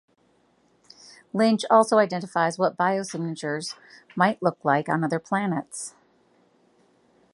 Lynch 1.31 1.61
also 1.69 1.99
identifies 1.99 2.57
what 2.57 2.75
biosignatures 2.75 3.75
might 4.15 4.41
look 4.41 4.57
like 4.65 4.89
on 4.89 5.03
other 5.03 5.19
planets. 5.19 5.93